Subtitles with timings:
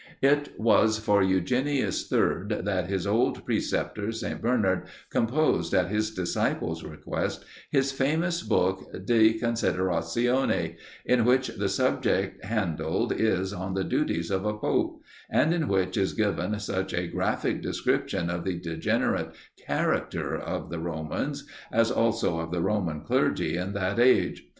[0.23, 2.61] It was for Eugenius III.
[2.63, 4.41] that his old preceptor, St.
[4.41, 10.75] Bernard, composed at his disciple's request, his famous book "de Consideratione;"
[11.05, 15.95] in which the subject handled is, on the duties of a pope; and in which
[15.97, 19.33] is given such a graphic description of the degenerate
[19.67, 24.47] character of the Romans, as also of the Roman clergy in that age.